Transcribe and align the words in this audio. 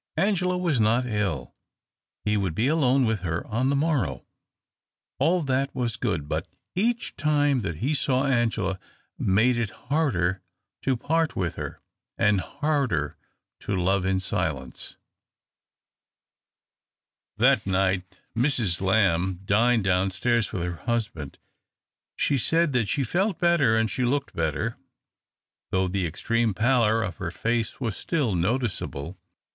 Angela 0.17 0.57
was 0.57 0.79
not 0.79 1.05
ill— 1.05 1.53
he 2.25 2.35
would 2.35 2.55
be 2.55 2.65
alone 2.67 3.05
with 3.05 3.19
her 3.19 3.45
on 3.45 3.69
the 3.69 3.75
morrow. 3.75 4.25
All 5.19 5.43
that 5.43 5.75
was 5.75 5.95
good. 5.95 6.27
But 6.27 6.47
each 6.73 7.15
time 7.17 7.61
that 7.61 7.75
he 7.75 7.93
saw 7.93 8.25
Angela 8.25 8.79
made 9.19 9.57
it 9.57 9.69
harder 9.69 10.41
to 10.81 10.97
part 10.97 11.35
with 11.35 11.53
her, 11.53 11.81
and 12.17 12.41
harder 12.41 13.15
to 13.59 13.75
love 13.75 14.03
in 14.03 14.19
silence. 14.19 14.95
That 17.37 17.67
night 17.67 18.01
Mrs. 18.35 18.81
Lamb 18.81 19.41
dined 19.45 19.83
downstairs 19.83 20.51
with 20.51 20.63
her 20.63 20.77
husband. 20.77 21.37
She 22.15 22.39
said 22.39 22.73
that 22.73 22.89
she 22.89 23.03
felt 23.03 23.37
better 23.37 23.77
and 23.77 23.87
she 23.87 24.03
looked 24.03 24.33
better, 24.33 24.77
though 25.69 25.87
the 25.87 26.07
extreme 26.07 26.55
pallor 26.55 27.03
of 27.03 27.17
her 27.17 27.29
face 27.29 27.79
was 27.79 27.95
still 27.95 28.33
noticeable. 28.33 29.19